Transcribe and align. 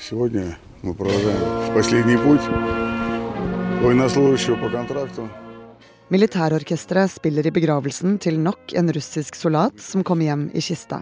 Сегодня 0.00 0.58
мы 0.82 0.94
продолжаем 0.94 1.70
в 1.70 1.74
последний 1.74 2.16
путь 2.16 2.40
военнослужащего 3.82 4.56
по 4.56 4.70
контракту. 4.70 5.28
Militærorkesteret 6.08 7.10
spiller 7.10 7.46
i 7.46 7.50
begravelsen 7.50 8.18
til 8.18 8.38
nok 8.38 8.72
en 8.72 8.92
russisk 8.94 9.34
soldat 9.34 9.80
som 9.80 10.04
kommer 10.04 10.24
hjem 10.24 10.50
i 10.54 10.60
kista. 10.60 11.00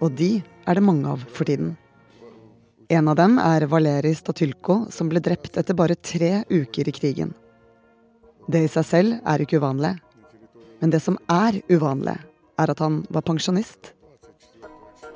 Og 0.00 0.14
de 0.14 0.42
er 0.66 0.74
det 0.74 0.82
mange 0.82 1.08
av 1.08 1.24
for 1.26 1.44
tiden. 1.44 1.76
En 2.88 3.08
av 3.08 3.16
dem 3.16 3.38
er 3.38 3.66
Valerij 3.66 4.14
Statylko, 4.14 4.86
som 4.90 5.08
ble 5.08 5.20
drept 5.20 5.58
etter 5.58 5.74
bare 5.74 5.96
tre 5.96 6.44
uker 6.50 6.88
i 6.88 6.94
krigen. 6.94 7.34
Det 8.46 8.62
i 8.62 8.70
seg 8.70 8.86
selv 8.86 9.18
er 9.26 9.42
ikke 9.42 9.58
uvanlig. 9.58 9.96
Men 10.80 10.90
det 10.90 11.02
som 11.02 11.18
er 11.26 11.58
uvanlig, 11.66 12.14
er 12.58 12.70
at 12.70 12.78
han 12.78 13.02
var 13.10 13.26
pensjonist. 13.26 13.90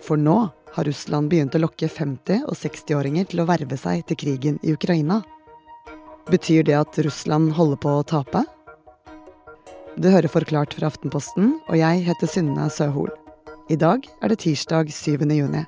For 0.02 0.18
nå 0.18 0.50
har 0.76 0.88
Russland 0.88 1.32
begynt 1.32 1.55
å 1.55 1.62
lokke 1.64 1.88
50- 1.88 2.44
og 2.46 2.55
60-åringer 2.60 3.30
til 3.32 3.41
å 3.41 3.48
verve 3.48 3.78
seg 3.80 4.04
til 4.10 4.20
krigen 4.20 4.59
i 4.63 4.73
Ukraina. 4.76 5.22
Betyr 6.27 6.66
det 6.68 6.76
at 6.77 6.99
Russland 7.05 7.54
holder 7.55 7.80
på 7.80 7.94
å 7.99 8.08
tape? 8.08 8.44
Du 9.96 10.09
hører 10.12 10.27
Forklart 10.27 10.76
fra 10.76 10.90
Aftenposten, 10.91 11.55
og 11.70 11.77
jeg 11.80 12.04
heter 12.08 12.27
Synne 12.27 12.68
Søhol. 12.73 13.13
I 13.72 13.77
dag 13.80 14.04
er 14.22 14.34
det 14.34 14.41
tirsdag 14.44 14.91
7. 14.91 15.23
juni. 15.32 15.63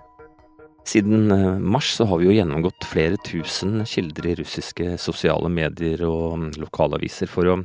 Siden 0.87 1.31
eh, 1.31 1.59
mars 1.59 1.95
så 1.95 2.05
har 2.05 2.21
vi 2.21 2.29
jo 2.29 2.35
gjennomgått 2.35 2.85
flere 2.87 3.17
tusen 3.27 3.81
kilder 3.85 4.29
i 4.31 4.35
russiske 4.39 4.93
sosiale 5.03 5.49
medier 5.51 6.05
og 6.07 6.37
mm, 6.39 6.45
lokalaviser 6.61 7.27
for 7.27 7.51
å 7.51 7.57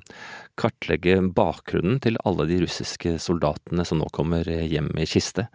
kartlegge 0.59 1.21
bakgrunnen 1.31 2.01
til 2.03 2.19
alle 2.27 2.49
de 2.51 2.59
russiske 2.65 3.15
soldatene 3.23 3.87
som 3.87 4.03
nå 4.03 4.11
kommer 4.13 4.43
hjem 4.51 4.91
i 4.99 5.07
kiste. 5.07 5.47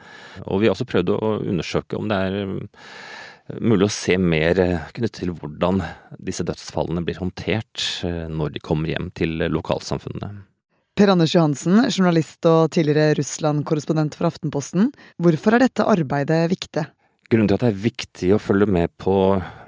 Og 0.47 0.63
vi 0.63 0.69
har 0.69 0.77
også 0.77 0.87
prøvd 0.87 1.11
å 1.17 1.33
undersøke 1.43 1.99
om 1.99 2.07
det 2.07 2.23
er 2.29 2.39
mm, 2.53 2.65
mulig 3.59 3.91
å 3.91 3.95
se 3.99 4.15
mer 4.15 4.63
eh, 4.63 4.89
knyttet 4.95 5.25
til 5.25 5.35
hvordan 5.35 5.83
disse 6.23 6.47
dødsfallene 6.47 7.03
blir 7.03 7.19
håndtert 7.19 7.83
eh, 8.07 8.25
når 8.31 8.55
de 8.55 8.63
kommer 8.63 8.95
hjem 8.95 9.11
til 9.11 9.43
lokalsamfunnene. 9.51 10.37
Per 10.97 11.11
Anders 11.11 11.35
Johansen, 11.35 11.83
journalist 11.91 12.47
og 12.49 12.71
tidligere 12.73 13.19
Russland-korrespondent 13.19 14.15
for 14.17 14.31
Aftenposten. 14.31 14.93
Hvorfor 15.21 15.53
er 15.53 15.67
dette 15.67 15.85
arbeidet 15.85 16.47
viktig? 16.55 16.87
Grunnen 17.27 17.49
til 17.49 17.57
at 17.57 17.63
det 17.65 17.71
er 17.73 17.85
viktig 17.89 18.33
å 18.35 18.39
følge 18.39 18.69
med 18.71 18.93
på 19.03 19.15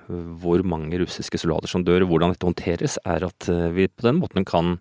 hvor 0.10 0.64
mange 0.66 1.00
russiske 1.02 1.40
soldater 1.42 1.70
som 1.70 1.86
dør, 1.86 2.06
og 2.06 2.14
hvordan 2.14 2.34
dette 2.34 2.48
håndteres, 2.48 2.98
er 3.06 3.26
at 3.28 3.50
eh, 3.52 3.70
vi 3.76 3.90
på 3.92 4.08
den 4.08 4.20
måten 4.22 4.48
kan 4.48 4.78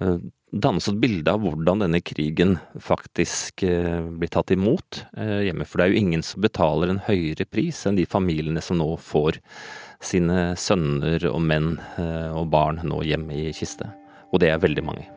eh, 0.00 0.16
danne 0.48 0.80
oss 0.80 0.88
et 0.88 1.00
bilde 1.02 1.34
av 1.34 1.42
hvordan 1.42 1.82
denne 1.84 2.00
krigen 2.00 2.56
faktisk 2.80 3.66
eh, 3.66 4.00
blir 4.08 4.32
tatt 4.32 4.54
imot 4.54 5.02
hjemme. 5.18 5.66
For 5.68 5.80
det 5.80 5.88
er 5.88 5.92
jo 5.92 6.00
ingen 6.04 6.24
som 6.24 6.44
betaler 6.44 6.94
en 6.94 7.02
høyere 7.04 7.44
pris 7.50 7.82
enn 7.84 7.98
de 8.00 8.08
familiene 8.08 8.62
som 8.64 8.80
nå 8.80 8.88
får 9.02 9.42
sine 10.00 10.54
sønner 10.56 11.26
og 11.28 11.42
menn 11.42 11.72
og 11.98 12.46
barn 12.54 12.78
nå 12.86 13.02
hjemme 13.02 13.34
i 13.34 13.52
kiste. 13.52 13.90
Og 14.30 14.38
det 14.40 14.54
er 14.54 14.62
veldig 14.62 14.84
mange. 14.86 15.08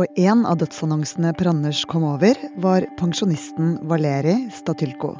Og 0.00 0.20
en 0.22 0.46
av 0.48 0.56
dødsannonsene 0.62 1.34
Per 1.36 1.52
Anders 1.52 1.84
kom 1.90 2.08
over, 2.08 2.38
var 2.62 2.88
pensjonisten 2.98 3.76
Valeri 3.90 4.38
Statylko. 4.54 5.18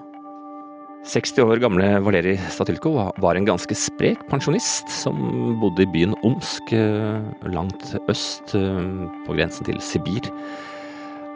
60 1.00 1.46
år 1.48 1.60
gamle 1.62 1.86
Valerij 2.04 2.36
Statylko 2.52 2.90
var 2.92 3.38
en 3.38 3.46
ganske 3.48 3.72
sprek 3.74 4.20
pensjonist 4.28 4.90
som 4.92 5.16
bodde 5.60 5.86
i 5.86 5.88
byen 5.88 6.12
Omsk, 6.26 6.74
eh, 6.76 7.22
langt 7.48 7.94
øst 8.12 8.52
eh, 8.54 9.08
på 9.24 9.32
grensen 9.32 9.64
til 9.64 9.80
Sibir. 9.80 10.28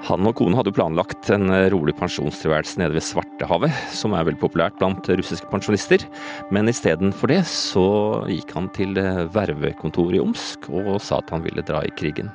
Han 0.04 0.28
og 0.28 0.36
kone 0.36 0.58
hadde 0.58 0.74
planlagt 0.76 1.30
en 1.32 1.48
rolig 1.72 1.94
pensjonstilværelse 1.96 2.76
nede 2.76 2.92
ved 2.98 3.06
Svartehavet, 3.06 3.72
som 3.88 4.12
er 4.12 4.28
veldig 4.28 4.42
populært 4.42 4.76
blant 4.76 5.08
russiske 5.08 5.48
pensjonister, 5.48 6.04
men 6.52 6.68
istedenfor 6.68 7.32
det 7.32 7.40
så 7.48 7.88
gikk 8.28 8.52
han 8.52 8.68
til 8.76 9.00
eh, 9.00 9.24
vervekontoret 9.32 10.20
i 10.20 10.24
Omsk 10.28 10.68
og 10.76 10.98
sa 11.00 11.24
at 11.24 11.32
han 11.32 11.46
ville 11.46 11.64
dra 11.64 11.80
i 11.80 11.94
krigen. 11.96 12.28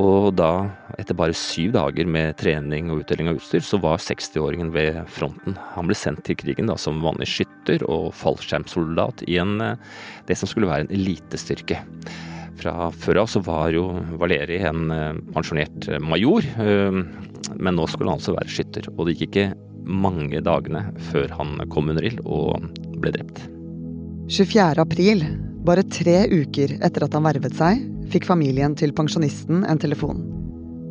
Og 0.00 0.32
da, 0.34 0.74
etter 0.98 1.14
bare 1.14 1.36
syv 1.38 1.76
dager 1.76 2.08
med 2.10 2.34
trening 2.40 2.88
og 2.90 3.04
utdeling 3.04 3.30
av 3.30 3.38
utstyr, 3.38 3.62
så 3.62 3.78
var 3.82 4.02
60-åringen 4.02 4.72
ved 4.74 4.98
fronten. 5.14 5.54
Han 5.76 5.86
ble 5.86 5.94
sendt 5.98 6.24
til 6.26 6.38
krigen 6.40 6.70
da 6.70 6.74
som 6.80 7.02
vanlig 7.04 7.28
skytter 7.30 7.84
og 7.86 8.08
fallskjermsoldat 8.18 9.22
i 9.30 9.38
en, 9.42 9.60
eh, 9.62 9.76
det 10.26 10.38
som 10.40 10.50
skulle 10.50 10.70
være 10.70 10.88
en 10.88 10.94
elitestyrke. 10.98 11.78
Fra 12.58 12.90
før 12.90 13.22
av 13.22 13.30
så 13.30 13.42
var 13.46 13.70
jo 13.74 13.86
Valeri 14.18 14.58
en 14.66 14.90
eh, 14.90 15.22
pensjonert 15.34 15.88
eh, 15.88 16.02
major, 16.02 16.42
men 17.54 17.76
nå 17.76 17.86
skulle 17.86 18.10
han 18.10 18.18
altså 18.18 18.34
være 18.34 18.50
skytter. 18.50 18.90
Og 18.96 19.06
det 19.06 19.18
gikk 19.20 19.28
ikke 19.30 19.48
mange 19.86 20.42
dagene 20.42 20.88
før 21.12 21.38
han 21.38 21.58
kom 21.70 21.92
under 21.92 22.02
ild 22.02 22.22
og 22.24 22.66
ble 22.98 23.14
drept. 23.14 23.44
24. 24.32 24.80
april, 24.80 25.26
bare 25.62 25.84
tre 25.86 26.24
uker 26.32 26.80
etter 26.80 27.04
at 27.04 27.14
han 27.14 27.28
vervet 27.28 27.54
seg, 27.54 27.84
fikk 28.12 28.26
familien 28.28 28.74
til 28.78 28.92
pensjonisten 28.96 29.64
en 29.68 29.80
telefon. 29.80 30.22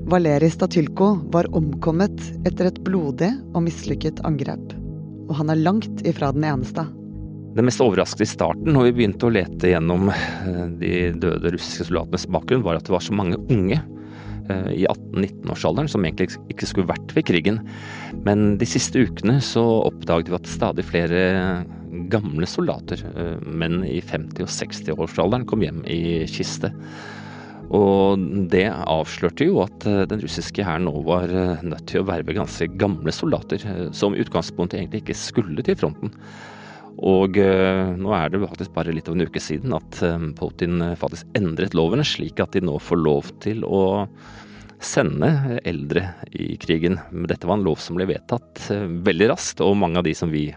Valerij 0.09 0.51
Statylko 0.51 1.13
var 1.31 1.47
omkommet 1.55 2.17
etter 2.47 2.67
et 2.67 2.81
blodig 2.83 3.29
og 3.53 3.63
mislykket 3.63 4.19
angrep. 4.27 4.73
Og 5.29 5.37
han 5.39 5.53
er 5.53 5.61
langt 5.63 6.03
ifra 6.07 6.33
den 6.35 6.43
eneste. 6.49 6.83
Det 7.53 7.63
mest 7.63 7.81
overraskende 7.85 8.25
i 8.25 8.31
starten, 8.31 8.73
når 8.73 8.89
vi 8.89 8.95
begynte 8.97 9.27
å 9.29 9.31
lete 9.31 9.69
gjennom 9.69 10.09
eh, 10.09 10.63
de 10.81 10.93
døde 11.21 11.53
russiske 11.53 11.87
soldatenes 11.87 12.25
bakgrunn, 12.33 12.65
var 12.65 12.79
at 12.79 12.87
det 12.87 12.95
var 12.95 13.03
så 13.05 13.15
mange 13.15 13.37
unge 13.53 13.77
eh, 13.77 14.71
i 14.73 14.87
18-19-årsalderen 14.89 15.91
som 15.93 16.03
egentlig 16.03 16.33
ikke 16.51 16.67
skulle 16.67 16.89
vært 16.89 17.13
ved 17.15 17.27
krigen. 17.29 17.61
Men 18.25 18.57
de 18.59 18.67
siste 18.67 19.05
ukene 19.05 19.37
så 19.45 19.63
oppdaget 19.85 20.33
vi 20.33 20.39
at 20.39 20.49
stadig 20.49 20.87
flere 20.89 21.23
gamle 22.09 22.47
soldater, 22.49 23.03
eh, 23.15 23.35
menn 23.45 23.83
i 23.85 24.01
50- 24.01 24.45
og 24.45 24.51
60-årsalderen, 24.51 25.45
kom 25.45 25.63
hjem 25.63 25.83
i 25.89 26.25
kiste. 26.29 26.73
Og 27.73 28.19
det 28.51 28.67
avslørte 28.69 29.47
jo 29.47 29.61
at 29.63 29.85
eh, 29.89 30.03
den 30.09 30.21
russiske 30.23 30.65
hæren 30.65 30.87
nå 30.89 30.95
var 31.05 31.31
eh, 31.31 31.63
nødt 31.65 31.87
til 31.89 32.01
å 32.01 32.07
verve 32.09 32.35
ganske 32.35 32.67
gamle 32.79 33.13
soldater, 33.15 33.63
som 33.95 34.15
i 34.15 34.23
utgangspunktet 34.23 34.79
egentlig 34.79 35.03
ikke 35.03 35.19
skulle 35.19 35.65
til 35.65 35.79
fronten. 35.79 36.13
Og 37.03 37.39
nå 37.41 38.11
er 38.13 38.27
det 38.29 38.37
faktisk 38.43 38.73
bare 38.75 38.93
litt 38.93 39.07
over 39.09 39.17
en 39.17 39.25
uke 39.25 39.41
siden 39.41 39.73
at 39.73 39.97
Putin 40.37 40.77
faktisk 41.01 41.25
endret 41.33 41.73
lovene, 41.73 42.05
slik 42.05 42.37
at 42.37 42.53
de 42.53 42.61
nå 42.61 42.75
får 42.77 42.99
lov 43.01 43.31
til 43.41 43.63
å 43.65 44.05
sende 44.77 45.57
eldre 45.65 46.03
i 46.37 46.51
krigen. 46.61 46.99
Men 47.09 47.25
dette 47.31 47.49
var 47.49 47.57
en 47.57 47.65
lov 47.65 47.81
som 47.81 47.97
ble 47.97 48.05
vedtatt 48.11 48.67
veldig 49.09 49.31
raskt, 49.33 49.65
og 49.65 49.73
mange 49.81 50.03
av 50.03 50.05
de 50.05 50.13
som 50.13 50.29
vi 50.29 50.51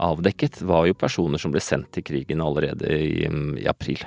avdekket, 0.00 0.62
var 0.66 0.88
jo 0.88 0.96
personer 0.98 1.40
som 1.40 1.52
ble 1.54 1.62
sendt 1.64 1.92
til 1.94 2.06
krigen 2.06 2.42
allerede 2.44 2.88
i, 2.90 3.28
i 3.60 3.68
april. 3.70 4.02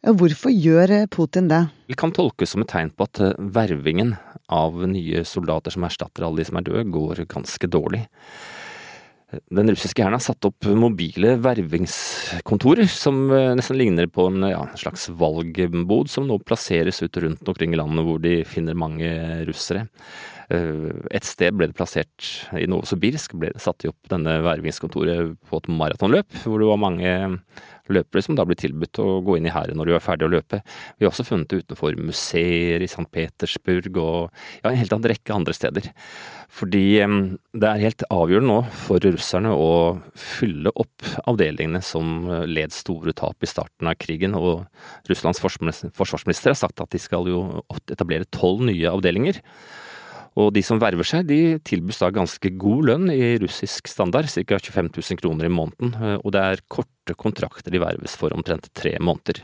Hvorfor 0.00 0.52
gjør 0.54 0.94
eh, 0.96 1.08
Putin 1.12 1.50
det? 1.50 1.66
Det 1.90 1.98
kan 2.00 2.12
tolkes 2.16 2.54
som 2.54 2.64
et 2.64 2.70
tegn 2.72 2.92
på 2.96 3.04
at 3.04 3.20
eh, 3.20 3.34
vervingen 3.52 4.14
av 4.48 4.78
nye 4.88 5.26
soldater 5.28 5.74
som 5.74 5.84
erstatter 5.84 6.24
alle 6.24 6.40
de 6.40 6.46
som 6.48 6.56
er 6.56 6.64
døde, 6.64 6.86
går 6.88 7.26
ganske 7.28 7.68
dårlig. 7.68 8.06
Den 9.30 9.70
russiske 9.70 10.02
hæren 10.02 10.16
har 10.16 10.24
satt 10.24 10.46
opp 10.48 10.66
mobile 10.74 11.36
vervingskontorer 11.42 12.88
som 12.90 13.28
eh, 13.30 13.52
nesten 13.58 13.78
ligner 13.78 14.10
på 14.10 14.26
en 14.30 14.48
ja, 14.50 14.64
slags 14.80 15.06
valgbod, 15.14 16.10
som 16.10 16.26
nå 16.26 16.40
plasseres 16.42 16.98
ut 17.04 17.20
rundt 17.22 17.52
omkring 17.52 17.76
i 17.76 17.78
landet 17.78 18.06
hvor 18.06 18.18
de 18.22 18.40
finner 18.48 18.78
mange 18.78 19.10
russere. 19.48 19.86
Et 20.50 21.22
sted 21.22 21.54
ble 21.54 21.68
det 21.70 21.76
plassert 21.78 22.26
i 22.58 22.64
Novosibirsk, 22.66 23.36
ble 23.38 23.52
det 23.54 23.62
satt 23.62 23.84
opp 23.86 24.08
denne 24.10 24.40
vervingskontoret 24.42 25.36
på 25.46 25.60
et 25.60 25.68
maratonløp, 25.70 26.40
hvor 26.42 26.58
det 26.58 26.70
var 26.72 26.80
mange 26.82 27.12
løpere 27.96 28.24
som 28.24 28.36
da 28.38 28.46
blir 28.48 28.58
tilbudt 28.60 29.00
å 29.02 29.20
gå 29.26 29.38
inn 29.38 29.48
i 29.48 29.54
hæren 29.54 29.78
når 29.78 29.90
du 29.90 29.94
er 29.96 30.04
ferdig 30.04 30.28
å 30.28 30.32
løpe. 30.34 30.60
Vi 30.98 31.06
har 31.06 31.12
også 31.12 31.26
funnet 31.28 31.50
det 31.50 31.64
utenfor 31.64 31.96
museer 32.00 32.82
i 32.82 32.88
St. 32.90 33.06
Petersburg 33.12 33.90
og 34.00 34.30
ja, 34.60 34.70
en 34.70 34.78
helt 34.80 34.94
annen 34.94 35.10
rekke 35.12 35.34
andre 35.34 35.56
steder. 35.56 35.90
Fordi 36.50 36.84
det 36.98 37.68
er 37.68 37.84
helt 37.84 38.02
avgjørende 38.10 38.50
nå 38.50 38.60
for 38.86 39.02
russerne 39.04 39.52
å 39.54 39.70
fylle 40.18 40.72
opp 40.74 41.06
avdelingene 41.30 41.82
som 41.84 42.24
led 42.50 42.74
store 42.74 43.14
tap 43.16 43.46
i 43.46 43.50
starten 43.50 43.90
av 43.90 43.98
krigen. 44.02 44.34
Og 44.34 44.66
Russlands 45.10 45.42
forsvarsminister 45.42 46.50
har 46.50 46.58
sagt 46.58 46.82
at 46.82 46.90
de 46.90 47.02
skal 47.02 47.30
jo 47.30 47.44
etablere 47.86 48.28
tolv 48.34 48.66
nye 48.66 48.90
avdelinger. 48.90 49.38
Og 50.38 50.52
de 50.54 50.62
som 50.62 50.78
verver 50.78 51.06
seg, 51.06 51.26
de 51.26 51.58
tilbys 51.66 51.98
da 52.02 52.12
ganske 52.14 52.52
god 52.60 52.86
lønn 52.86 53.10
i 53.12 53.34
russisk 53.42 53.90
standard, 53.90 54.30
ca. 54.30 54.60
25 54.62 54.92
000 54.94 55.20
kroner 55.20 55.48
i 55.48 55.52
måneden. 55.52 55.94
Eh, 55.98 56.18
og 56.22 56.34
det 56.36 56.42
er 56.46 56.64
korte 56.70 57.16
kontrakter 57.18 57.74
de 57.74 57.82
verves 57.82 58.14
for 58.18 58.34
omtrent 58.36 58.70
tre 58.78 58.94
måneder. 59.02 59.42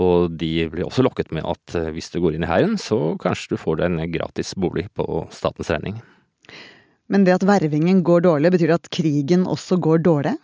Og 0.00 0.34
de 0.34 0.66
blir 0.72 0.88
også 0.88 1.04
lokket 1.06 1.32
med 1.32 1.46
at 1.48 1.76
eh, 1.78 1.92
hvis 1.94 2.10
du 2.12 2.20
går 2.20 2.36
inn 2.36 2.44
i 2.44 2.50
hæren, 2.50 2.76
så 2.80 3.14
kanskje 3.22 3.54
du 3.54 3.62
får 3.62 3.80
deg 3.80 3.92
en 3.92 4.12
gratis 4.12 4.52
bolig 4.58 4.88
på 4.98 5.24
statens 5.32 5.72
regning. 5.72 6.02
Men 7.08 7.24
det 7.24 7.36
at 7.38 7.46
vervingen 7.46 8.02
går 8.04 8.24
dårlig, 8.26 8.52
betyr 8.54 8.72
det 8.72 8.80
at 8.82 8.92
krigen 8.92 9.48
også 9.48 9.78
går 9.82 10.04
dårlig? 10.04 10.36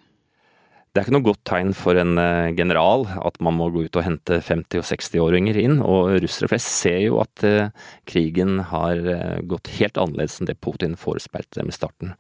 Det 0.91 0.99
er 0.99 1.07
ikke 1.07 1.15
noe 1.15 1.27
godt 1.29 1.43
tegn 1.47 1.69
for 1.79 1.99
en 2.01 2.19
eh, 2.19 2.51
general 2.59 3.05
at 3.23 3.37
man 3.39 3.55
må 3.55 3.69
gå 3.71 3.85
ut 3.87 3.99
og 4.01 4.03
hente 4.03 4.41
50- 4.43 4.81
og 4.83 4.89
60-åringer 4.89 5.59
inn, 5.63 5.77
og 5.79 6.17
russere 6.25 6.51
flest 6.51 6.67
ser 6.81 6.99
jo 7.05 7.21
at 7.23 7.45
uh, 7.47 7.71
krigen 8.11 8.59
har 8.73 8.99
uh, 8.99 9.37
gått 9.47 9.71
helt 9.77 10.01
annerledes 10.03 10.41
enn 10.41 10.51
det 10.51 10.59
Putin 10.59 10.99
forespeilte 10.99 11.61
dem 11.61 11.71
i 11.71 11.77
starten. 11.77 12.17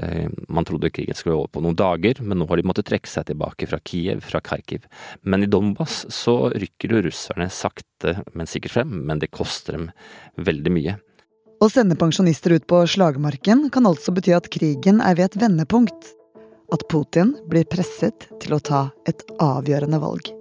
Eh, 0.00 0.28
man 0.48 0.64
trodde 0.64 0.90
krigen 0.90 1.14
skulle 1.14 1.36
over 1.36 1.52
på 1.52 1.60
noen 1.64 1.76
dager, 1.76 2.20
men 2.24 2.40
nå 2.40 2.48
har 2.48 2.60
de 2.60 2.66
måttet 2.68 2.88
trekke 2.88 3.08
seg 3.08 3.28
tilbake 3.30 3.68
fra 3.68 3.80
Kiev, 3.84 4.24
fra 4.24 4.40
Kharkiv. 4.44 4.88
Men 5.20 5.44
i 5.44 5.50
Donbas 5.52 6.04
så 6.12 6.50
rykker 6.52 6.96
jo 6.96 7.04
russerne 7.10 7.48
sakte, 7.52 8.18
men 8.32 8.48
sikkert 8.48 8.78
frem, 8.78 9.00
men 9.08 9.20
det 9.20 9.32
koster 9.32 9.78
dem 9.78 9.90
veldig 10.36 10.72
mye. 10.72 10.98
Å 11.56 11.72
sende 11.72 11.96
pensjonister 11.96 12.52
ut 12.52 12.66
på 12.68 12.82
slagmarken 12.92 13.70
kan 13.72 13.88
altså 13.88 14.12
bety 14.12 14.36
at 14.36 14.50
krigen 14.52 15.00
er 15.00 15.16
ved 15.16 15.30
et 15.30 15.42
vendepunkt. 15.46 16.15
At 16.72 16.82
Putin 16.90 17.36
blir 17.46 17.62
presset 17.70 18.26
til 18.42 18.56
å 18.56 18.58
ta 18.58 18.88
et 19.06 19.22
avgjørende 19.38 20.00
valg. 20.02 20.32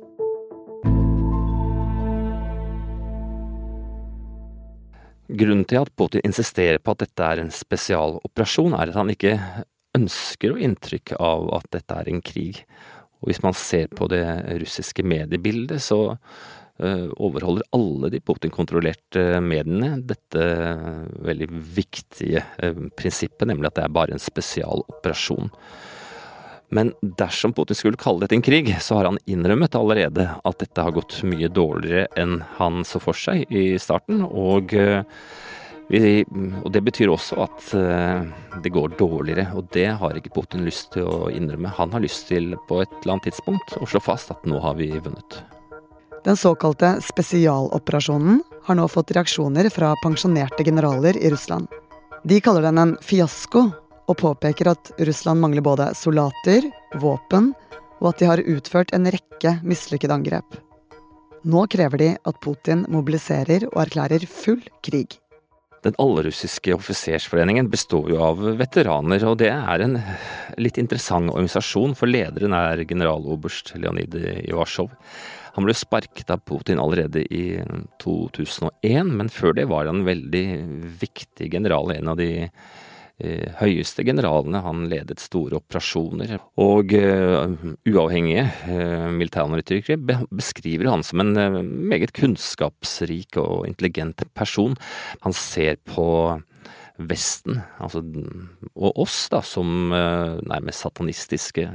Grunnen 5.25 5.65
til 5.69 5.81
at 5.81 5.93
Putin 5.97 6.25
insisterer 6.25 6.81
på 6.81 6.95
at 6.95 7.05
dette 7.05 7.29
er 7.29 7.43
en 7.43 7.53
spesialoperasjon, 7.53 8.73
er 8.73 8.89
at 8.89 8.97
han 8.97 9.13
ikke 9.13 9.37
ønsker 9.97 10.53
å 10.53 10.59
inntrykk 10.65 11.15
av 11.21 11.47
at 11.59 11.71
dette 11.77 12.01
er 12.01 12.11
en 12.11 12.21
krig. 12.25 12.61
Og 13.21 13.29
hvis 13.29 13.41
man 13.45 13.57
ser 13.57 13.89
på 13.93 14.09
det 14.09 14.25
russiske 14.61 15.05
mediebildet, 15.05 15.81
så 15.81 16.15
uh, 16.15 17.09
overholder 17.21 17.69
alle 17.77 18.09
de 18.13 18.21
Putin-kontrollerte 18.21 19.41
mediene 19.45 19.99
dette 20.01 20.45
veldig 21.25 21.49
viktige 21.77 22.45
prinsippet, 22.97 23.45
nemlig 23.49 23.69
at 23.69 23.77
det 23.77 23.85
er 23.85 23.99
bare 24.01 24.17
en 24.17 24.25
spesialoperasjon. 24.25 25.53
Men 26.69 26.93
dersom 27.01 27.53
Putin 27.53 27.77
skulle 27.77 27.99
kalle 28.01 28.25
dette 28.25 28.35
en 28.35 28.45
krig, 28.45 28.71
så 28.81 28.99
har 28.99 29.09
han 29.09 29.19
innrømmet 29.29 29.75
allerede 29.77 30.29
at 30.43 30.59
dette 30.59 30.81
har 30.81 30.95
gått 30.95 31.19
mye 31.27 31.49
dårligere 31.51 32.07
enn 32.17 32.39
han 32.57 32.85
så 32.87 33.01
for 33.03 33.17
seg 33.17 33.45
i 33.53 33.77
starten. 33.81 34.23
Og, 34.25 34.73
eh, 34.73 35.03
og 36.63 36.69
det 36.73 36.81
betyr 36.87 37.13
også 37.13 37.37
at 37.45 37.69
eh, 37.77 38.25
det 38.63 38.73
går 38.73 38.97
dårligere, 38.97 39.51
og 39.53 39.69
det 39.75 39.91
har 40.01 40.17
ikke 40.17 40.33
Putin 40.33 40.65
lyst 40.65 40.93
til 40.95 41.05
å 41.05 41.29
innrømme. 41.29 41.75
Han 41.77 41.93
har 41.93 42.03
lyst 42.03 42.27
til 42.31 42.55
på 42.67 42.81
et 42.81 42.97
eller 43.03 43.17
annet 43.17 43.29
tidspunkt 43.29 43.77
å 43.77 43.89
slå 43.89 44.01
fast 44.01 44.33
at 44.33 44.49
nå 44.49 44.59
har 44.65 44.79
vi 44.79 44.89
vunnet. 44.97 45.43
Den 46.25 46.37
såkalte 46.37 46.95
spesialoperasjonen 47.05 48.41
har 48.65 48.77
nå 48.79 48.87
fått 48.89 49.11
reaksjoner 49.13 49.69
fra 49.69 49.93
pensjonerte 50.01 50.65
generaler 50.65 51.19
i 51.21 51.29
Russland. 51.29 51.69
De 52.25 52.39
kaller 52.41 52.65
den 52.65 52.81
en 52.81 52.95
fiasko 53.05 53.67
og 54.05 54.17
påpeker 54.21 54.69
at 54.71 54.91
Russland 55.07 55.41
mangler 55.41 55.65
både 55.65 55.91
soldater, 55.97 56.67
våpen 57.01 57.53
og 58.01 58.11
at 58.11 58.21
de 58.21 58.29
har 58.29 58.45
utført 58.45 58.93
en 58.95 59.07
rekke 59.11 59.57
mislykkede 59.65 60.15
angrep. 60.15 60.57
Nå 61.45 61.67
krever 61.69 62.01
de 62.01 62.09
at 62.17 62.41
Putin 62.41 62.87
mobiliserer 62.91 63.67
og 63.71 63.79
erklærer 63.85 64.25
full 64.29 64.63
krig. 64.85 65.19
Den 65.85 65.93
allrussiske 66.01 66.73
offisersforeningen 66.73 67.67
består 67.69 68.07
jo 68.09 68.21
av 68.25 68.39
veteraner, 68.57 69.21
og 69.29 69.37
det 69.37 69.51
er 69.53 69.83
en 69.85 69.99
litt 70.57 70.79
interessant 70.81 71.29
organisasjon, 71.29 71.93
for 71.93 72.09
lederen 72.09 72.55
er 72.57 72.81
generaloberst 72.89 73.75
Leonid 73.77 74.17
Ivasjov. 74.47 74.89
Han 75.55 75.67
ble 75.67 75.75
sparket 75.77 76.33
av 76.33 76.41
Putin 76.49 76.81
allerede 76.81 77.21
i 77.29 77.59
2001, 78.01 79.13
men 79.13 79.29
før 79.29 79.53
det 79.59 79.67
var 79.69 79.85
han 79.85 80.01
en 80.01 80.09
veldig 80.09 80.45
viktig 81.05 81.51
general, 81.53 81.93
en 81.93 82.11
av 82.15 82.17
de 82.19 82.49
høyeste 83.61 84.03
generalene. 84.03 84.59
Han 84.65 84.87
ledet 84.91 85.21
store 85.23 85.61
operasjoner. 85.61 86.35
Og 86.59 86.91
uh, 86.91 87.53
uavhengige 87.87 88.43
uh, 88.67 89.07
militæranalytikere 89.15 90.25
beskriver 90.27 90.91
han 90.91 91.05
som 91.05 91.23
en 91.23 91.31
meget 91.87 92.11
kunnskapsrik 92.17 93.39
og 93.39 93.69
intelligent 93.69 94.25
person. 94.35 94.75
Han 95.23 95.35
ser 95.35 95.79
på 95.87 96.41
Vesten, 96.95 97.57
altså, 97.83 97.99
og 98.79 98.99
oss, 99.03 99.25
da, 99.27 99.41
som 99.43 99.91
nærmest 99.91 100.85
satanistiske, 100.85 101.65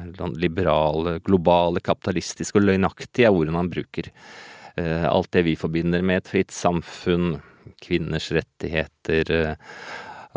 liberale, 0.41 1.19
globale, 1.21 1.83
kapitalistiske 1.85 2.57
og 2.57 2.65
løgnaktige, 2.65 3.27
er 3.29 3.37
ordene 3.37 3.61
han 3.61 3.69
bruker. 3.69 4.09
alt 4.81 5.29
det 5.37 5.45
vi 5.45 5.59
forbinder 5.61 6.01
med 6.01 6.23
et 6.23 6.31
fritt 6.33 6.57
samfunn, 6.57 7.35
kvinners 7.85 8.31
rettigheter, 8.33 9.59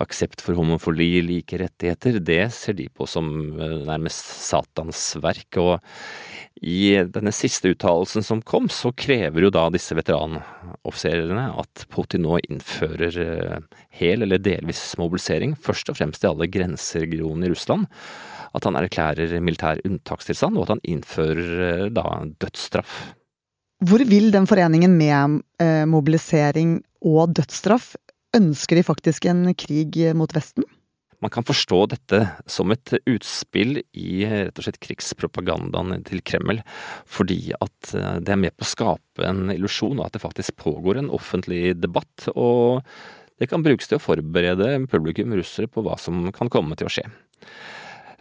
aksept 0.01 0.41
for 0.41 0.57
homofili, 0.57 1.21
like 1.21 1.57
rettigheter, 1.61 2.17
det 2.19 2.47
ser 2.55 2.77
de 2.77 2.87
på 2.89 3.05
som 3.09 3.27
eh, 3.59 3.75
nærmest 3.85 4.31
Satans 4.41 5.01
verk. 5.21 5.59
Og 5.61 6.63
i 6.63 6.95
denne 7.13 7.33
siste 7.35 7.73
uttalelsen 7.73 8.25
som 8.25 8.41
kom, 8.41 8.69
så 8.73 8.93
krever 8.97 9.45
jo 9.45 9.53
da 9.53 9.67
disse 9.73 9.95
veteranoffiserene 9.97 11.47
at 11.61 11.85
Putin 11.93 12.25
nå 12.25 12.39
innfører 12.41 13.19
eh, 13.21 13.81
hel 14.01 14.25
eller 14.25 14.41
delvis 14.41 14.81
mobilisering, 15.01 15.53
først 15.53 15.93
og 15.93 15.99
fremst 15.99 16.25
i 16.25 16.31
alle 16.31 16.49
grenseregionene 16.49 17.49
i 17.49 17.53
Russland. 17.53 17.89
At 18.53 18.65
han 18.69 18.77
erklærer 18.77 19.33
militær 19.41 19.81
unntakstilstand, 19.85 20.57
og 20.57 20.65
at 20.65 20.75
han 20.75 20.87
innfører 20.95 21.67
eh, 21.69 21.91
da 21.93 22.07
dødsstraff. 22.41 23.13
Hvor 23.83 23.99
vil 24.07 24.29
den 24.31 24.45
foreningen 24.47 24.93
med 24.95 25.41
mobilisering 25.91 26.77
og 27.03 27.33
dødsstraff 27.35 27.89
Ønsker 28.33 28.79
de 28.79 28.85
faktisk 28.85 29.27
en 29.29 29.45
krig 29.53 29.99
mot 30.17 30.31
Vesten? 30.33 30.65
Man 31.23 31.31
kan 31.31 31.45
forstå 31.47 31.77
dette 31.93 32.19
som 32.49 32.73
et 32.73 32.95
utspill 33.07 33.77
i 33.95 34.25
rett 34.27 34.57
og 34.59 34.65
slett 34.65 34.79
krigspropagandaen 34.83 36.01
til 36.07 36.19
Kreml, 36.25 36.59
fordi 37.07 37.53
at 37.55 37.93
eh, 37.95 38.17
det 38.19 38.33
er 38.33 38.41
med 38.41 38.55
på 38.57 38.65
å 38.65 38.71
skape 38.73 39.27
en 39.29 39.53
illusjon 39.53 40.01
av 40.01 40.09
at 40.09 40.17
det 40.17 40.23
faktisk 40.25 40.57
pågår 40.59 40.99
en 40.99 41.13
offentlig 41.15 41.77
debatt, 41.79 42.27
og 42.33 42.83
det 43.39 43.47
kan 43.51 43.63
brukes 43.63 43.87
til 43.87 44.01
å 44.01 44.03
forberede 44.03 44.81
publikum 44.91 45.31
russere 45.37 45.71
på 45.71 45.85
hva 45.85 45.95
som 46.01 46.27
kan 46.35 46.51
komme 46.51 46.75
til 46.79 46.89
å 46.89 46.93
skje. 46.97 47.05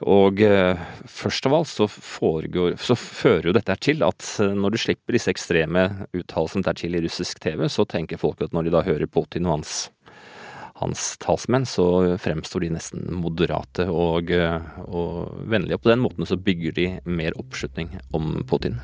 Og 0.03 0.41
eh, 0.43 0.79
først 1.07 1.47
av 1.47 1.57
alt 1.59 1.71
så, 1.71 1.87
foregår, 1.91 2.75
så 2.79 2.97
fører 2.99 3.51
jo 3.51 3.57
dette 3.57 3.77
til 3.83 4.03
at 4.07 4.27
eh, 4.43 4.55
når 4.55 4.75
du 4.75 4.81
slipper 4.83 5.17
disse 5.17 5.31
ekstreme 5.31 5.89
uttalelsene 6.15 6.75
til 6.79 6.99
i 6.99 7.03
russisk 7.05 7.43
TV, 7.43 7.67
så 7.71 7.87
tenker 7.87 8.21
folk 8.21 8.43
at 8.43 8.55
når 8.55 8.67
de 8.67 8.75
da 8.75 8.87
hører 8.87 9.11
Putin 9.11 9.47
og 9.47 9.59
hans 9.59 9.75
hans 10.81 11.17
talsmenn, 11.23 11.67
så 11.69 12.17
fremstår 12.21 12.65
de 12.65 12.73
nesten 12.75 13.05
moderate 13.23 13.87
og, 13.91 14.33
og 14.89 15.47
vennlige. 15.51 15.79
Og 15.79 15.85
på 15.85 15.93
den 15.93 16.03
måten 16.05 16.29
så 16.29 16.39
bygger 16.41 16.77
de 16.79 16.89
mer 17.05 17.37
oppslutning 17.41 17.93
om 18.17 18.39
Putin. 18.49 18.81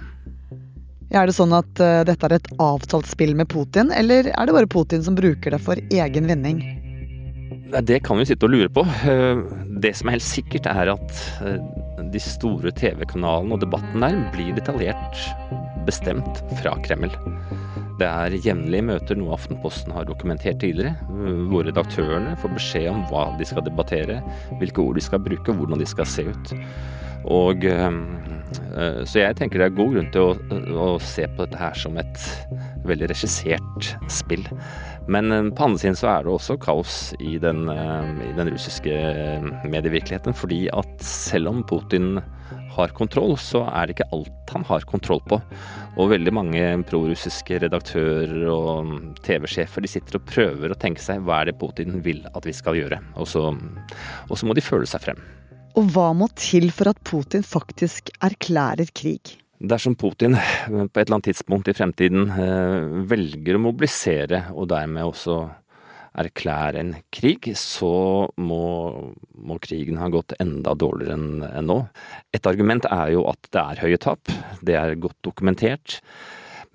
Ja, 1.08 1.22
er 1.22 1.30
det 1.30 1.38
sånn 1.38 1.54
at 1.56 1.80
uh, 1.80 2.02
dette 2.04 2.28
er 2.28 2.36
et 2.36 2.50
avtalt 2.60 3.08
spill 3.08 3.32
med 3.38 3.48
Putin, 3.48 3.88
eller 3.94 4.28
er 4.28 4.48
det 4.48 4.54
bare 4.54 4.68
Putin 4.68 5.04
som 5.04 5.16
bruker 5.16 5.56
det 5.56 5.62
for 5.64 5.80
egen 5.80 6.28
vinning? 6.28 6.60
Det 7.68 8.00
kan 8.04 8.16
vi 8.16 8.24
sitte 8.28 8.46
og 8.48 8.52
lure 8.54 8.70
på. 8.72 8.80
Eh, 9.08 9.40
det 9.82 9.92
som 9.98 10.08
er 10.08 10.16
helt 10.16 10.24
sikkert, 10.24 10.68
er 10.70 10.88
at 10.94 11.18
eh, 11.44 11.58
de 12.12 12.20
store 12.22 12.72
TV-kanalene 12.72 13.56
og 13.56 13.60
debatten 13.60 14.04
der 14.04 14.16
blir 14.32 14.54
detaljert 14.56 15.20
bestemt 15.86 16.42
fra 16.60 16.74
Kreml. 16.84 17.12
Det 17.98 18.06
er 18.06 18.36
jevnlige 18.44 18.86
møter, 18.86 19.18
noe 19.18 19.34
Aftenposten 19.34 19.94
har 19.94 20.06
dokumentert 20.06 20.60
tidligere, 20.62 20.94
hvor 21.50 21.66
redaktørene 21.66 22.36
får 22.38 22.54
beskjed 22.54 22.92
om 22.92 23.02
hva 23.10 23.24
de 23.38 23.46
skal 23.48 23.66
debattere, 23.66 24.20
hvilke 24.60 24.84
ord 24.84 24.98
de 24.98 25.02
skal 25.02 25.22
bruke, 25.24 25.50
og 25.50 25.62
hvordan 25.62 25.82
de 25.82 25.88
skal 25.90 26.06
se 26.06 26.28
ut. 26.30 26.54
Og 27.28 27.64
eh, 27.66 27.96
Så 29.02 29.24
jeg 29.24 29.36
tenker 29.36 29.58
det 29.58 29.66
er 29.66 29.74
god 29.76 29.96
grunn 29.96 30.12
til 30.14 30.28
å, 30.30 30.60
å 30.78 30.92
se 31.02 31.26
på 31.26 31.42
dette 31.42 31.58
her 31.58 31.74
som 31.78 31.98
et 31.98 32.22
veldig 32.86 33.10
regissert 33.10 33.90
spill. 34.12 34.46
Men 35.08 35.32
eh, 35.32 35.50
på 35.50 35.64
andre 35.66 35.82
siden 35.82 35.98
så 35.98 36.10
er 36.12 36.26
det 36.26 36.34
også 36.34 36.58
kaos 36.60 36.96
i 37.18 37.36
den, 37.42 37.66
eh, 37.72 38.10
i 38.28 38.32
den 38.36 38.52
russiske 38.52 38.98
medievirkeligheten, 39.64 40.36
fordi 40.36 40.66
at 40.74 40.92
selv 41.04 41.52
om 41.52 41.62
Putin 41.66 42.18
har 42.78 42.92
kontroll, 42.94 43.34
så 43.40 43.64
er 43.66 43.88
det 43.88 43.96
ikke 43.96 44.10
alt 44.14 44.52
han 44.54 44.66
har 44.68 44.86
kontroll 44.88 45.22
på. 45.28 45.40
Og 45.98 46.12
veldig 46.12 46.34
mange 46.34 46.66
prorussiske 46.88 47.58
redaktører 47.64 48.44
og 48.52 48.92
TV-sjefer 49.26 49.84
de 49.84 49.90
sitter 49.90 50.20
og 50.20 50.28
prøver 50.28 50.72
å 50.72 50.78
tenke 50.78 51.02
seg 51.02 51.24
hva 51.26 51.40
er 51.40 51.50
det 51.50 51.58
Putin 51.58 51.98
vil 52.04 52.22
at 52.30 52.46
vi 52.46 52.54
skal 52.54 52.78
gjøre. 52.78 53.00
Og 53.18 53.26
så, 53.30 53.48
og 53.50 54.38
så 54.38 54.48
må 54.48 54.54
de 54.54 54.64
føle 54.64 54.86
seg 54.88 55.08
frem. 55.08 55.26
Og 55.78 55.90
hva 55.94 56.12
må 56.16 56.30
til 56.38 56.70
for 56.74 56.90
at 56.90 57.02
Putin 57.06 57.44
faktisk 57.46 58.12
erklærer 58.24 58.90
krig? 58.94 59.36
Dersom 59.58 59.96
Putin 59.98 60.36
på 60.38 60.78
et 60.86 61.00
eller 61.02 61.16
annet 61.16 61.30
tidspunkt 61.32 61.68
i 61.70 61.74
fremtiden 61.74 62.28
eh, 62.30 62.84
velger 63.10 63.58
å 63.58 63.62
mobilisere, 63.64 64.44
og 64.54 64.68
dermed 64.70 65.08
også 65.08 65.40
erklære 66.18 66.80
en 66.80 66.92
krig, 67.14 67.50
så 67.58 68.28
må, 68.38 68.62
må 69.34 69.58
krigen 69.62 69.98
ha 70.00 70.08
gått 70.12 70.36
enda 70.42 70.74
dårligere 70.78 71.18
enn 71.18 71.46
en 71.48 71.70
nå. 71.70 71.78
Et 72.34 72.50
argument 72.50 72.86
er 72.90 73.14
jo 73.16 73.24
at 73.30 73.50
det 73.54 73.64
er 73.64 73.82
høye 73.84 74.00
tap. 74.02 74.30
Det 74.62 74.78
er 74.78 74.98
godt 74.98 75.18
dokumentert. 75.26 75.98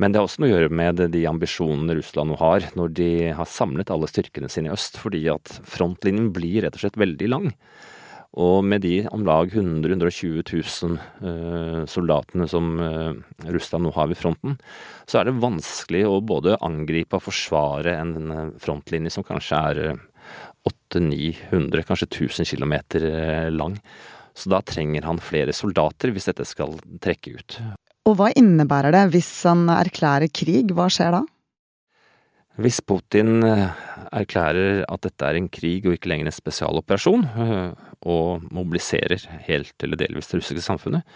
Men 0.02 0.12
det 0.12 0.20
har 0.20 0.28
også 0.28 0.42
noe 0.42 0.50
å 0.50 0.56
gjøre 0.56 0.74
med 0.74 1.02
de 1.14 1.24
ambisjonene 1.30 1.96
Russland 2.00 2.34
nå 2.34 2.38
har, 2.42 2.66
når 2.78 2.94
de 2.98 3.10
har 3.38 3.50
samlet 3.50 3.92
alle 3.94 4.10
styrkene 4.10 4.50
sine 4.52 4.72
i 4.72 4.74
øst, 4.74 4.98
fordi 5.00 5.28
at 5.32 5.60
frontlinjen 5.70 6.32
blir 6.36 6.64
rett 6.66 6.80
og 6.80 6.84
slett 6.84 7.00
veldig 7.00 7.30
lang. 7.30 7.52
Og 8.34 8.64
med 8.66 8.82
de 8.82 9.04
om 9.14 9.22
lag 9.28 9.52
100 9.54 9.92
120 9.94 10.42
000 10.42 10.96
uh, 11.22 11.84
soldatene 11.90 12.48
som 12.50 12.72
uh, 12.82 13.14
Russland 13.54 13.86
nå 13.86 13.92
har 13.94 14.10
ved 14.10 14.18
fronten, 14.18 14.58
så 15.06 15.20
er 15.20 15.30
det 15.30 15.38
vanskelig 15.44 16.02
å 16.10 16.18
både 16.26 16.58
angripe 16.66 17.20
og 17.20 17.28
forsvare 17.28 17.94
en 18.00 18.16
uh, 18.34 18.42
frontlinje 18.62 19.14
som 19.14 19.28
kanskje 19.28 19.62
er 19.70 19.84
800-900, 20.96 21.86
kanskje 21.86 22.10
1000 22.10 22.50
km 22.50 22.76
lang. 23.54 23.78
Så 24.34 24.50
da 24.50 24.64
trenger 24.66 25.06
han 25.06 25.22
flere 25.22 25.54
soldater 25.54 26.14
hvis 26.14 26.32
dette 26.32 26.46
skal 26.48 26.74
trekke 27.04 27.36
ut. 27.38 27.60
Og 28.10 28.18
hva 28.18 28.32
innebærer 28.34 28.96
det 28.96 29.04
hvis 29.14 29.30
han 29.46 29.68
erklærer 29.72 30.32
krig, 30.34 30.74
hva 30.74 30.90
skjer 30.92 31.20
da? 31.20 31.22
Hvis 32.62 32.84
Putin 32.86 33.42
eh, 33.48 33.72
erklærer 34.14 34.84
at 34.86 35.02
dette 35.08 35.26
er 35.26 35.40
en 35.40 35.50
krig 35.50 35.88
og 35.88 35.96
ikke 35.96 36.12
lenger 36.12 36.30
en 36.30 36.36
spesialoperasjon, 36.36 37.26
eh, 37.26 37.90
og 38.06 38.46
mobiliserer 38.54 39.26
helt 39.48 39.74
eller 39.86 39.98
delvis 39.98 40.30
det 40.30 40.42
russiske 40.42 40.66
samfunnet, 40.66 41.08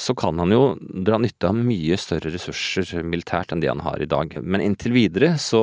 så 0.00 0.14
kan 0.16 0.38
han 0.40 0.54
jo 0.54 0.62
dra 1.04 1.18
nytte 1.20 1.50
av 1.50 1.58
mye 1.58 1.98
større 2.00 2.32
ressurser 2.32 3.04
militært 3.04 3.52
enn 3.52 3.60
det 3.60 3.68
han 3.68 3.84
har 3.84 4.00
i 4.00 4.08
dag. 4.08 4.38
Men 4.40 4.64
inntil 4.64 4.96
videre 4.96 5.34
så 5.42 5.60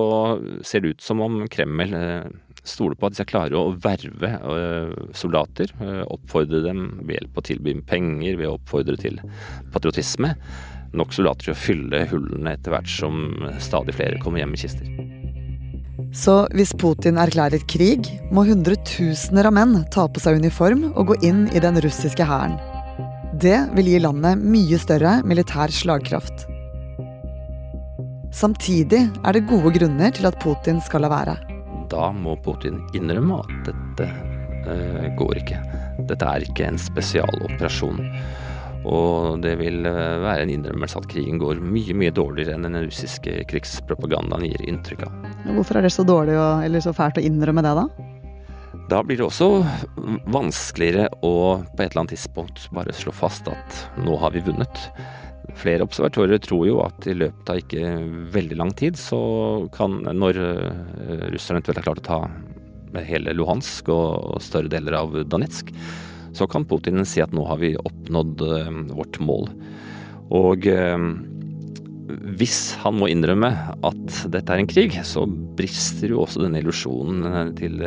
ser 0.62 0.83
det 0.83 0.93
ut 0.93 1.07
som 1.07 1.24
om 1.25 1.39
Kreml 1.50 1.97
eh, 1.97 2.29
stoler 2.67 3.00
på 3.00 3.07
at 3.07 3.15
de 3.15 3.24
skal 3.24 3.31
klare 3.31 3.57
å 3.57 3.74
verve 3.79 4.29
soldater, 5.15 5.71
oppfordre 6.12 6.59
dem 6.65 6.81
ved 7.00 7.13
hjelp 7.15 7.39
å 7.39 7.43
tilby 7.47 7.77
penger, 7.88 8.36
ved 8.36 8.50
å 8.50 8.57
oppfordre 8.57 8.97
til 9.00 9.21
patriotisme. 9.71 10.33
Nok 10.96 11.13
soldater 11.15 11.50
til 11.50 11.56
å 11.56 11.60
fylle 11.60 12.06
hullene 12.12 12.56
etter 12.56 12.74
hvert 12.74 12.89
som 12.91 13.27
stadig 13.63 13.98
flere 13.98 14.20
kommer 14.24 14.44
hjem 14.44 14.56
i 14.56 14.62
kister. 14.62 14.88
Så 16.15 16.46
hvis 16.56 16.72
Putin 16.79 17.20
erklærer 17.20 17.63
krig, 17.70 18.08
må 18.32 18.46
hundretusener 18.48 19.50
av 19.50 19.56
menn 19.58 19.82
ta 19.94 20.08
på 20.08 20.22
seg 20.24 20.39
uniform 20.39 20.88
og 20.94 21.12
gå 21.12 21.17
inn 21.27 21.46
i 21.51 21.62
den 21.63 21.79
russiske 21.84 22.25
hæren. 22.25 22.56
Det 23.38 23.58
vil 23.75 23.91
gi 23.91 24.00
landet 24.01 24.39
mye 24.39 24.79
større 24.82 25.17
militær 25.27 25.74
slagkraft. 25.74 26.48
Samtidig 28.34 29.03
er 29.25 29.36
det 29.36 29.48
gode 29.50 29.74
grunner 29.75 30.13
til 30.15 30.27
at 30.29 30.39
Putin 30.41 30.79
skal 30.84 31.03
la 31.06 31.12
være. 31.12 31.36
Da 31.91 32.10
må 32.13 32.36
Putin 32.44 32.79
innrømme 32.98 33.39
at 33.44 33.70
dette 33.70 34.08
uh, 34.67 35.06
går 35.20 35.41
ikke. 35.41 35.62
Dette 36.10 36.27
er 36.27 36.46
ikke 36.48 36.67
en 36.67 36.79
spesialoperasjon. 36.82 38.03
Og 38.88 39.41
det 39.44 39.58
vil 39.60 39.86
eh, 39.89 40.17
være 40.24 40.46
en 40.46 40.53
innrømmelse 40.53 41.01
at 41.01 41.08
krigen 41.12 41.41
går 41.41 41.60
mye, 41.63 41.96
mye 41.98 42.13
dårligere 42.15 42.56
enn 42.56 42.67
den 42.67 42.79
russiske 42.86 43.41
krigspropagandaen 43.51 44.48
gir 44.48 44.63
inntrykk 44.67 45.08
av. 45.08 45.17
Hvorfor 45.58 45.79
er 45.79 45.88
det 45.88 45.94
så 45.96 46.06
dårlig 46.08 46.38
å, 46.39 46.48
eller 46.63 46.84
så 46.84 46.96
fælt 46.96 47.20
å 47.20 47.25
innrømme 47.27 47.65
det, 47.65 47.75
da? 47.82 47.88
Da 48.88 49.01
blir 49.03 49.20
det 49.20 49.25
også 49.25 49.50
vanskeligere 50.32 51.10
å 51.20 51.36
på 51.60 51.84
et 51.84 51.89
eller 51.89 52.06
annet 52.06 52.15
tidspunkt 52.15 52.70
bare 52.75 52.96
slå 52.96 53.12
fast 53.15 53.50
at 53.51 53.82
nå 54.00 54.15
har 54.22 54.32
vi 54.32 54.46
vunnet. 54.46 54.86
Flere 55.58 55.84
observatører 55.84 56.39
tror 56.44 56.67
jo 56.70 56.79
at 56.86 57.08
i 57.10 57.15
løpet 57.17 57.51
av 57.51 57.60
ikke 57.60 57.96
veldig 58.32 58.60
lang 58.60 58.72
tid, 58.77 59.00
så 59.00 59.20
kan, 59.75 60.00
når 60.06 60.39
eh, 60.44 61.25
russerne 61.34 61.60
eventuelt 61.60 61.82
har 61.82 61.89
klart 61.89 62.03
å 62.06 62.08
ta 62.08 62.22
hele 63.08 63.34
Luhansk 63.36 63.89
og 63.94 64.39
større 64.41 64.72
deler 64.72 64.96
av 64.98 65.15
Donetsk, 65.27 65.74
så 66.38 66.48
kan 66.50 66.67
Putin 66.70 67.06
si 67.08 67.24
at 67.24 67.34
nå 67.36 67.46
har 67.50 67.60
vi 67.62 67.74
oppnådd 67.77 68.46
eh, 68.46 68.77
vårt 68.94 69.20
mål. 69.24 69.50
Og 70.38 70.67
eh, 70.70 71.08
hvis 72.39 72.60
han 72.84 72.98
må 73.00 73.10
innrømme 73.12 73.51
at 73.88 74.20
dette 74.32 74.53
er 74.53 74.63
en 74.63 74.70
krig, 74.70 74.96
så 75.08 75.25
brister 75.27 76.13
jo 76.13 76.24
også 76.24 76.46
denne 76.46 76.62
illusjonen 76.62 77.25
eh, 77.32 77.53
til 77.58 77.82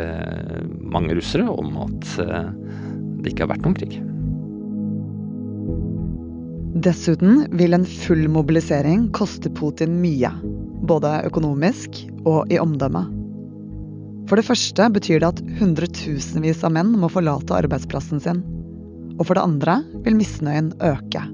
mange 0.80 1.16
russere 1.18 1.48
om 1.48 1.76
at 1.86 2.14
det 3.20 3.32
ikke 3.32 3.46
har 3.46 3.54
vært 3.54 3.66
noen 3.66 3.78
krig. 3.78 4.00
Dessuten 6.80 7.44
vil 7.58 7.76
en 7.76 7.84
full 7.84 8.24
mobilisering 8.32 9.08
koste 9.16 9.50
Putin 9.52 9.98
mye. 10.00 10.30
Både 10.88 11.18
økonomisk 11.28 11.98
og 12.24 12.48
i 12.48 12.60
omdømme. 12.62 13.19
For 14.30 14.38
det 14.38 14.46
første 14.46 14.84
betyr 14.94 15.18
det 15.18 15.26
at 15.26 15.40
hundretusenvis 15.58 16.62
av 16.62 16.70
menn 16.76 16.92
må 17.02 17.08
forlate 17.10 17.56
arbeidsplassen 17.56 18.22
sin. 18.22 18.44
Og 19.18 19.24
for 19.26 19.34
det 19.34 19.42
andre 19.42 19.80
vil 20.04 20.14
misnøyen 20.14 20.70
øke. 20.86 21.24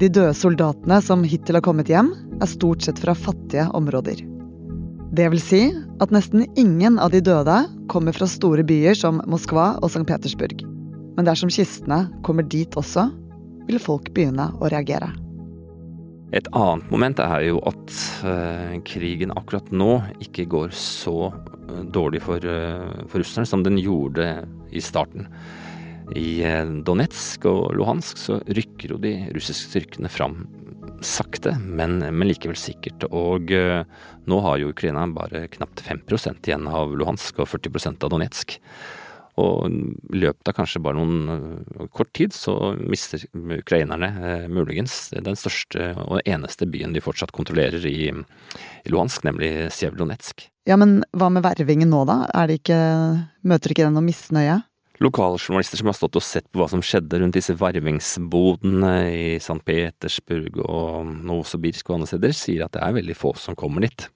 De 0.00 0.08
døde 0.08 0.32
soldatene 0.32 1.02
som 1.04 1.20
hittil 1.28 1.58
har 1.58 1.64
kommet 1.66 1.92
hjem, 1.92 2.08
er 2.40 2.48
stort 2.48 2.80
sett 2.80 2.96
fra 3.02 3.12
fattige 3.12 3.68
områder. 3.76 4.24
Det 5.12 5.26
vil 5.34 5.42
si 5.44 5.60
at 6.00 6.14
nesten 6.16 6.46
ingen 6.56 6.96
av 6.96 7.12
de 7.12 7.20
døde 7.20 7.58
kommer 7.92 8.16
fra 8.16 8.24
store 8.24 8.64
byer 8.64 8.96
som 8.96 9.20
Moskva 9.28 9.74
og 9.82 9.92
St. 9.92 10.06
Petersburg. 10.08 10.64
Men 11.18 11.28
dersom 11.28 11.52
kistene 11.52 12.06
kommer 12.24 12.48
dit 12.48 12.72
også, 12.72 13.10
vil 13.68 13.82
folk 13.84 14.08
begynne 14.16 14.48
å 14.56 14.72
reagere. 14.72 15.12
Et 16.32 16.46
annet 16.56 16.86
moment 16.88 17.18
er 17.20 17.42
jo 17.44 17.58
at 17.68 17.96
uh, 18.24 18.78
krigen 18.88 19.34
akkurat 19.36 19.66
nå 19.68 19.98
ikke 20.24 20.46
går 20.48 20.72
så 20.72 21.28
uh, 21.28 21.82
dårlig 21.92 22.22
for, 22.24 22.40
uh, 22.40 23.04
for 23.04 23.20
russerne 23.20 23.48
som 23.48 23.64
den 23.66 23.76
gjorde 23.82 24.30
i 24.72 24.80
starten. 24.80 25.28
I 26.16 26.42
Donetsk 26.84 27.44
og 27.48 27.76
Luhansk 27.76 28.18
så 28.20 28.38
rykker 28.48 28.94
jo 28.94 28.98
de 29.00 29.12
russiske 29.32 29.70
styrkene 29.70 30.10
fram 30.12 30.42
sakte, 31.04 31.54
men, 31.60 32.00
men 32.00 32.28
likevel 32.28 32.58
sikkert. 32.58 33.06
Og 33.16 33.48
nå 33.48 34.40
har 34.44 34.58
jo 34.60 34.72
Ukraina 34.74 35.06
bare 35.14 35.46
knapt 35.54 35.80
5% 35.86 36.50
igjen 36.50 36.68
av 36.68 36.92
Luhansk 36.98 37.40
og 37.40 37.48
40% 37.54 38.04
av 38.04 38.12
Donetsk. 38.12 38.58
Og 39.42 39.66
i 39.68 40.22
løpet 40.22 40.50
av 40.50 40.56
kanskje 40.56 40.82
bare 40.84 40.98
noen 41.00 41.34
øh, 41.34 41.88
kort 41.94 42.12
tid 42.16 42.34
så 42.36 42.74
mister 42.78 43.24
ukrainerne 43.34 44.10
eh, 44.22 44.48
muligens 44.52 45.10
den 45.12 45.38
største 45.38 45.92
og 46.06 46.22
eneste 46.22 46.68
byen 46.70 46.94
de 46.94 47.02
fortsatt 47.04 47.34
kontrollerer 47.34 47.84
i, 47.88 48.10
i 48.12 48.92
Luhansk, 48.92 49.26
nemlig 49.26 49.52
Sjevronetsk. 49.74 50.46
Ja, 50.68 50.78
men 50.78 51.00
hva 51.18 51.28
med 51.32 51.42
vervingen 51.42 51.90
nå, 51.90 52.04
da? 52.06 52.22
Er 52.38 52.50
det 52.50 52.60
ikke, 52.60 52.82
møter 53.42 53.74
ikke 53.74 53.88
den 53.88 53.98
noe 53.98 54.06
misnøye? 54.06 54.60
Lokaljournalister 55.02 55.80
som 55.80 55.88
har 55.90 55.96
stått 55.98 56.18
og 56.20 56.22
sett 56.22 56.46
på 56.52 56.60
hva 56.60 56.68
som 56.70 56.82
skjedde 56.84 57.18
rundt 57.18 57.34
disse 57.34 57.56
vervingsbodene 57.58 58.92
i 59.10 59.24
St. 59.40 59.58
Petersburg 59.66 60.60
og 60.62 61.08
Novosibirsk 61.26 61.90
og 61.90 61.96
andre 61.96 62.10
steder, 62.12 62.34
sier 62.36 62.66
at 62.66 62.76
det 62.76 62.84
er 62.84 62.94
veldig 63.00 63.16
få 63.18 63.32
som 63.40 63.58
kommer 63.58 63.82
dit. 63.82 64.06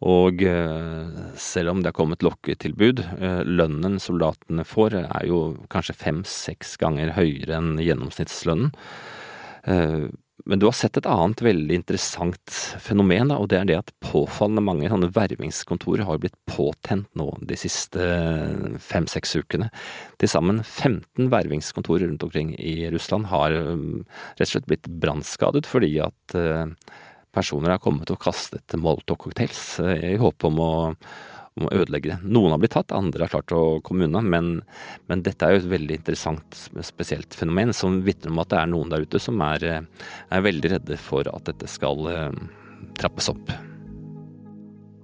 Og 0.00 0.40
eh, 0.48 1.28
selv 1.36 1.74
om 1.74 1.82
det 1.82 1.90
er 1.90 1.98
kommet 1.98 2.24
lokketilbud, 2.24 3.04
eh, 3.20 3.42
lønnen 3.44 3.98
soldatene 4.00 4.64
får 4.64 4.96
er 5.02 5.28
jo 5.28 5.42
kanskje 5.72 5.98
fem-seks 6.00 6.78
ganger 6.80 7.12
høyere 7.18 7.58
enn 7.58 7.74
gjennomsnittslønnen. 7.84 8.72
Eh, 9.68 10.08
men 10.48 10.56
du 10.56 10.64
har 10.64 10.72
sett 10.72 10.96
et 10.96 11.04
annet 11.04 11.42
veldig 11.44 11.76
interessant 11.76 12.54
fenomen, 12.80 13.28
da, 13.28 13.36
og 13.36 13.50
det 13.52 13.58
er 13.58 13.66
det 13.68 13.76
at 13.76 13.92
påfallende 14.00 14.64
mange 14.64 14.88
sånne 14.88 15.10
vervingskontorer 15.12 16.06
har 16.08 16.22
blitt 16.22 16.38
påtent 16.48 17.10
nå 17.20 17.26
de 17.44 17.58
siste 17.60 18.06
fem-seks 18.80 19.36
ukene. 19.36 19.68
Til 20.16 20.32
sammen 20.32 20.62
15 20.64 21.28
vervingskontorer 21.28 22.08
rundt 22.08 22.24
omkring 22.24 22.54
i 22.56 22.88
Russland 22.88 23.28
har 23.28 23.52
rett 23.52 24.48
og 24.48 24.52
slett 24.54 24.70
blitt 24.72 24.88
brannskadet 25.04 25.68
fordi 25.68 25.92
at 26.08 26.38
personer 27.34 27.74
har 27.74 27.82
kommet 27.82 28.10
og 28.12 28.20
kastet 28.22 28.76
molotov-cocktails 28.78 29.64
eh, 29.84 30.06
i 30.14 30.20
håp 30.20 30.46
om 30.48 30.60
å, 30.62 30.72
om 31.58 31.68
å, 31.68 31.72
ødelegge 31.72 32.12
det. 32.12 32.18
Noen 32.26 32.54
har 32.54 32.62
blitt 32.62 32.74
tatt, 32.76 32.94
andre 32.96 33.26
har 33.26 33.32
klart 33.32 33.54
å 33.56 33.80
komme 33.86 34.08
unna, 34.08 34.22
men, 34.22 34.52
men 35.10 35.24
dette 35.26 35.46
er 35.46 35.56
jo 35.56 35.62
et 35.64 35.72
veldig 35.72 36.00
interessant, 36.00 36.60
spesielt 36.86 37.36
fenomen 37.36 37.74
som 37.76 38.00
vitner 38.06 38.34
om 38.34 38.42
at 38.42 38.52
det 38.52 38.60
er 38.62 38.70
noen 38.74 38.92
der 38.92 39.06
ute 39.06 39.22
som 39.22 39.40
er, 39.46 39.66
eh, 39.66 40.06
er 40.30 40.46
veldig 40.46 40.76
redde 40.76 41.00
for 41.00 41.28
at 41.30 41.50
dette 41.50 41.70
skal 41.70 42.06
uh, 42.06 42.30
trappes 42.98 43.30
opp. 43.32 43.52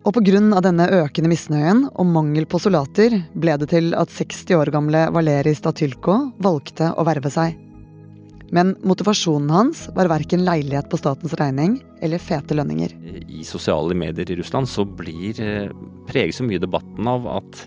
Og 0.06 0.14
pga. 0.14 0.60
denne 0.62 0.86
økende 1.02 1.30
misnøyen 1.32 1.86
og 1.90 2.06
mangel 2.06 2.46
på 2.46 2.60
soldater 2.62 3.24
ble 3.34 3.56
det 3.58 3.72
til 3.74 3.90
at 3.98 4.12
60 4.14 4.54
år 4.54 4.70
gamle 4.70 5.08
Valeri 5.10 5.54
Statylko 5.58 6.20
valgte 6.38 6.92
å 6.94 7.06
verve 7.08 7.32
seg. 7.34 7.65
Men 8.54 8.76
motivasjonen 8.86 9.50
hans 9.50 9.86
var 9.96 10.10
verken 10.10 10.44
leilighet 10.46 10.90
på 10.90 11.00
statens 11.00 11.34
regning 11.38 11.80
eller 12.04 12.22
fete 12.22 12.54
lønninger. 12.54 12.94
I 13.26 13.42
sosiale 13.46 13.96
medier 13.98 14.30
i 14.30 14.36
Russland 14.38 14.70
så 14.70 14.86
blir 14.86 15.34
preget 15.34 16.06
preges 16.06 16.38
så 16.38 16.46
mye 16.46 16.62
debatten 16.62 17.08
av 17.10 17.26
at 17.26 17.64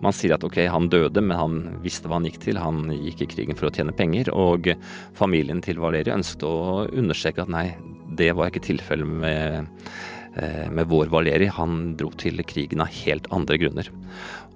man 0.00 0.14
sier 0.16 0.32
at 0.32 0.44
ok, 0.46 0.62
han 0.72 0.88
døde, 0.88 1.20
men 1.20 1.36
han 1.36 1.56
visste 1.84 2.08
hva 2.08 2.16
han 2.16 2.28
gikk 2.28 2.38
til. 2.40 2.60
Han 2.60 2.88
gikk 2.94 3.24
i 3.24 3.28
krigen 3.34 3.58
for 3.58 3.68
å 3.68 3.74
tjene 3.74 3.92
penger. 3.92 4.30
Og 4.32 4.70
familien 5.18 5.60
til 5.64 5.80
Valeri 5.82 6.14
ønsket 6.14 6.46
å 6.48 6.86
understreke 6.88 7.44
at 7.44 7.52
nei, 7.52 7.66
det 8.16 8.30
var 8.36 8.48
ikke 8.48 8.64
tilfellet 8.64 9.10
med, 9.20 9.68
eh, 10.40 10.70
med 10.72 10.88
vår 10.88 11.12
Valeri. 11.12 11.50
Han 11.52 11.96
dro 12.00 12.08
til 12.16 12.40
krigen 12.48 12.80
av 12.80 12.88
helt 13.02 13.28
andre 13.30 13.60
grunner. 13.60 13.90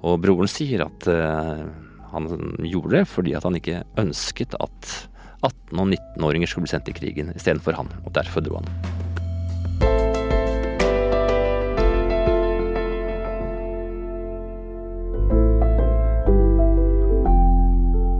Og 0.00 0.22
broren 0.24 0.48
sier 0.48 0.86
at 0.86 1.08
uh, 1.08 1.64
han 2.12 2.56
gjorde 2.60 2.98
det 2.98 3.04
fordi 3.08 3.34
at 3.36 3.44
han 3.46 3.56
ikke 3.56 3.84
ønsket 4.00 4.56
at 4.60 4.90
18- 5.44 5.80
og 5.80 5.88
19-åringer 5.92 6.50
skulle 6.50 6.68
bli 6.68 6.74
sendt 6.74 6.90
i 6.90 6.96
krigen 6.96 7.32
istedenfor 7.36 7.76
han, 7.78 7.90
og 8.04 8.14
derfor 8.16 8.44
dro 8.44 8.60
han. 8.60 8.68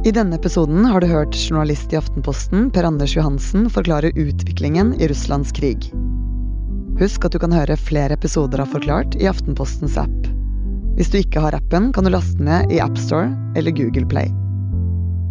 I 0.05 0.13
denne 0.13 0.37
episoden 0.37 0.85
har 0.85 1.01
du 1.01 1.07
hørt 1.09 1.33
journalist 1.33 1.93
i 1.95 1.97
Aftenposten 1.97 2.67
Per 2.71 2.85
Anders 2.85 3.15
Johansen 3.17 3.71
forklare 3.73 4.11
utviklingen 4.13 4.93
i 5.01 5.09
Russlands 5.09 5.49
krig. 5.57 5.89
Husk 7.01 7.25
at 7.25 7.33
du 7.33 7.41
kan 7.41 7.57
høre 7.57 7.81
flere 7.81 8.19
episoder 8.19 8.61
av 8.61 8.77
Forklart 8.77 9.17
i 9.17 9.25
Aftenpostens 9.33 9.97
app. 9.97 10.29
Hvis 10.99 11.09
du 11.09 11.23
ikke 11.23 11.41
har 11.43 11.57
appen, 11.57 11.89
kan 11.97 12.05
du 12.05 12.13
laste 12.13 12.37
ned 12.37 12.69
i 12.69 12.85
AppStore 12.85 13.33
eller 13.57 13.73
Google 13.73 14.05
Play. 14.13 14.29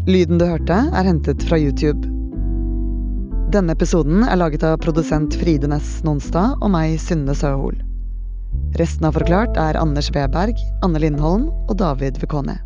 Lyden 0.04 0.36
du 0.36 0.44
hørte, 0.44 0.76
er 0.92 1.06
hentet 1.08 1.46
fra 1.48 1.56
YouTube. 1.56 2.04
Denne 3.56 3.72
episoden 3.72 4.26
er 4.28 4.36
laget 4.36 4.66
av 4.68 4.82
produsent 4.84 5.38
Fride 5.40 5.70
Næss 5.72 6.02
Nonstad 6.04 6.58
og 6.60 6.74
meg, 6.74 6.98
Synne 7.00 7.32
Søhol. 7.32 7.78
Resten 8.76 9.08
av 9.08 9.16
Forklart 9.16 9.56
er 9.56 9.80
Anders 9.80 10.12
Weberg, 10.12 10.60
Anne 10.84 11.00
Lindholm 11.00 11.48
og 11.70 11.78
David 11.80 12.20
Vekone. 12.20 12.58